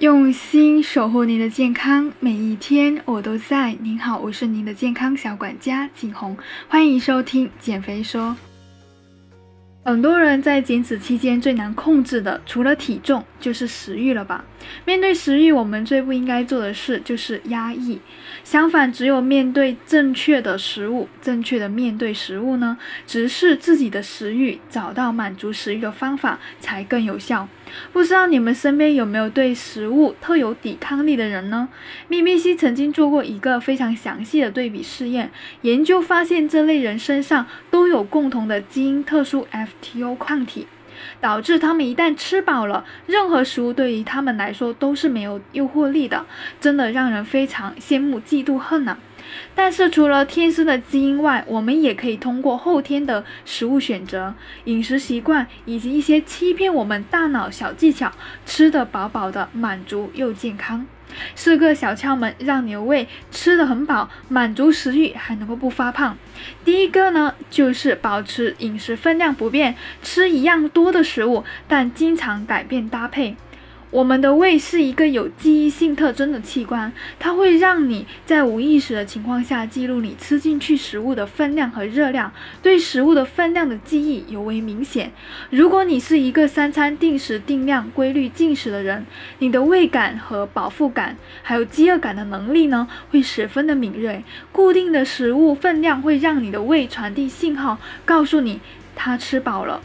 [0.00, 3.76] 用心守护您的健康，每一天我都在。
[3.82, 6.34] 您好，我是您的健康小管家景红，
[6.70, 8.34] 欢迎收听减肥说。
[9.84, 14.44] 很多人在减脂期间最难控制的，除了体重，就是食欲了吧？
[14.84, 17.98] 面对食欲，我们最不应该做的事就是压抑。
[18.44, 27.48] 相反，只有面对正确的食物，正确的面对食物呢，直视自己的食欲，找到满足食欲的方法，才更有效。
[27.92, 31.68] 不知道你们身边有没有对食物特有抵抗力的人呢
[32.08, 35.30] ？BBC 曾经做过一个非常详细的对比试验，
[35.62, 40.66] 研究发现这类人身上都有共同的基因特殊 FTO 抗体，
[41.20, 46.26] 导致他们一旦吃饱了，任何食物对于他们来说都是没有诱惑力的，
[46.60, 48.98] 真的让人非常羡慕、嫉妒、恨呐。
[49.54, 58.10] 但是除了天生的基因外，我们也可以通过后天的食物选择、饮食习惯以及一些欺骗我们大脑小技巧，
[58.44, 60.86] 吃得饱饱的，满足又健康。
[61.34, 66.16] 四个小窍门让你的胃吃得很饱，满足食欲，还能够不发胖。
[66.64, 73.36] 第一个呢，就是保持饮食分量不变，吃一样多的食物，但经常改变搭配。
[73.90, 82.32] 我们的胃是一个有记忆性特征的器官，它会让你在无意识的情况下记录你吃进去食物的分量和热量，
[82.62, 85.10] 对食物的分量的记忆尤为明显。
[85.50, 89.04] 如果你是一个三餐定时定量、规律进食的人，
[89.40, 94.22] 你的胃感和饱腹感，还有饥饿感的能力呢，会十分的敏锐。
[94.52, 98.60] 固定的食物分量会让你的胃传递信号，告诉你
[98.94, 99.82] 它吃饱了。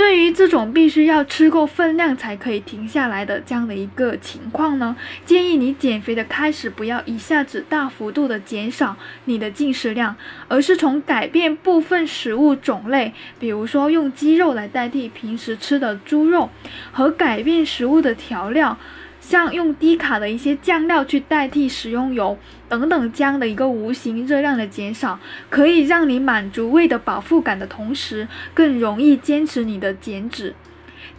[0.00, 10.16] 对于这种必须要吃够分量才可以停下来的这样的一个情况呢，建议你减肥的开始不要一下子大幅度的减少你的进食量，
[10.48, 16.48] 而是从改变部分食物种类，比如说用鸡肉来代替平时吃的猪肉，
[16.90, 18.78] 和改变食物的调料。
[19.20, 22.36] 像用低卡的一些酱料去代替食用油
[22.68, 25.18] 等等，这样的一个无形热量的减少，
[25.48, 30.54] 可以让你满足胃的饱腹感的同时，更容易坚持你的减脂。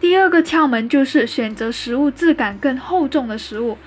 [0.00, 3.78] 第二个窍门就是选择食物质感更厚重的食物。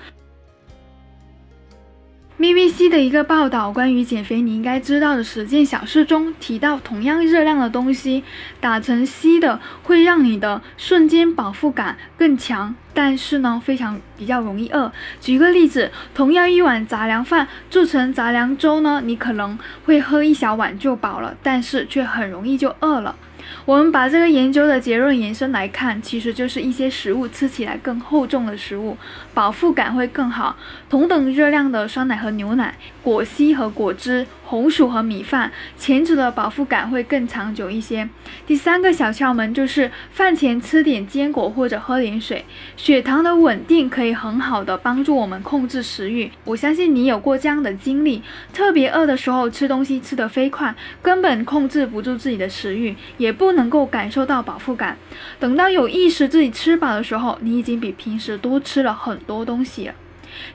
[2.38, 8.22] BBC 的一个报道，关于减肥你应该知道的十件小事中提到，同样热量的东西
[8.60, 14.92] 打成稀的，会让你的瞬间饱腹感更强，但是呢，非常比较容易饿。
[15.18, 23.16] 举个例子，同样一碗杂粮饭做成杂粮粥呢，你可能会喝一小碗就饱了，但是却很容易就饿了。
[23.66, 28.96] 我们把这个研究的结论延伸来看，其实就是一些食物吃起来更厚重的食物，
[29.34, 30.56] 饱腹感会更好。
[30.88, 34.24] 同等热量的酸奶和牛奶、果昔和果汁。
[34.46, 38.08] 红薯和米饭，前者的饱腹感会更长久一些。
[38.46, 42.44] 第三个小窍门就是饭前吃点坚果或者喝点水，
[42.76, 46.30] 血糖的稳定可以很好的帮助我们控制食欲。
[46.44, 54.96] 我相信你有过这样的经历，特别饿的时候吃东西吃得飞快，根本控制不住自己的食欲，也不能够感受到饱腹感。
[55.40, 59.90] 等到有意识自己吃饱的时候，你已经比平时多吃了很多东西。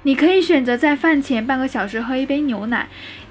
[0.04, 2.88] 你可以选择在饭前半个小时喝一杯牛奶。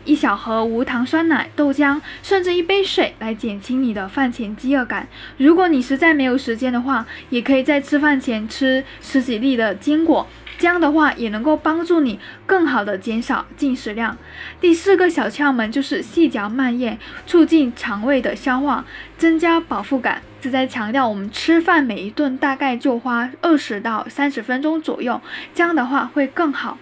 [0.06, 5.06] 一小盒无糖酸奶、豆浆，甚至一杯水来减轻你的饭前饥饿感。
[5.36, 10.26] 如果你实在没有时间的话，也可以在吃饭前吃十几粒的坚果，
[10.60, 14.14] 这样的话也能够帮助你更好的减少进食量。
[14.60, 18.84] 第四个小窍门就是细嚼慢咽，促进肠胃的消化，
[19.16, 20.20] 增加饱腹感。
[20.42, 25.18] 是在强调我们吃饭每一顿大概就花二十到三十分钟左右，
[25.54, 26.76] 这样的话会更好。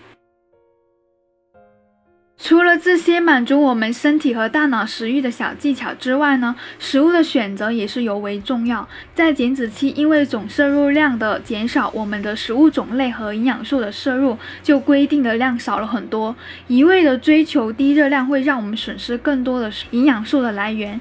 [2.41, 8.89] 除了这些满足我们身体和大脑食欲的小技巧之外呢，食物的选择也是尤为重要。
[9.13, 16.35] 在减脂期，因为总摄入量的减少，我们的食物种类和营养素的摄入就规定的量少了很多。
[16.69, 21.01] 一味的追求低热量，会让我们损失更多的营养素的来源。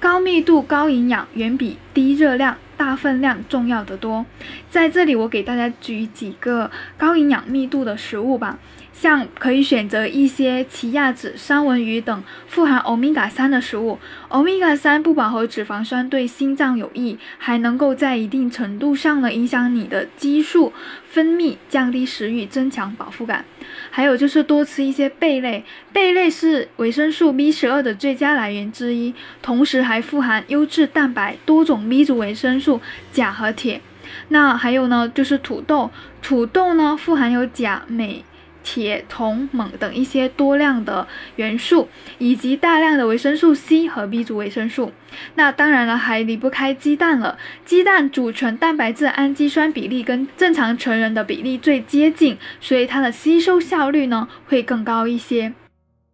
[0.00, 4.24] 高密度、高营养远比低热量、大分量重要的多。
[4.70, 8.58] 在这里，我给大家举几个高营养密度的食物吧。
[8.92, 13.98] 像可以选择一些奇亚籽、三文鱼等富含欧米伽三的食物。
[14.28, 20.72] 欧米伽三不饱和脂肪酸对心脏有益，还能够在一定程度上呢影响你的激素
[21.10, 23.44] 分泌，降低食欲，增强饱腹感。
[23.90, 25.62] 还有就是多吃一些贝类，
[25.92, 32.80] 贝类是维生素 B 十二的最佳来源之一，同时还富含优质蛋白、多种 B 族维生素素、
[33.12, 33.80] 钾和铁。
[34.28, 35.90] 那还有呢，就是土豆，
[36.20, 38.24] 土豆呢富含有钾、镁。
[38.68, 44.90] 铁、铜、锰等一些多量的元素，以及大量的维生素 C 和 B 族维生素。
[45.36, 47.38] 那当然了，还离不开鸡蛋了。
[47.64, 55.52] 鸡蛋组成蛋白质氨基酸比例跟正常成人的比例最接近，所以它的吸收效率呢会更高一些。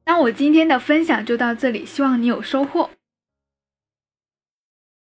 [0.04, 2.90] 那我今天的分享就到这里，希望你有收获。